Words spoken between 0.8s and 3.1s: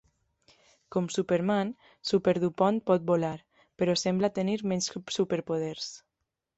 Com Superman, Superdupont pot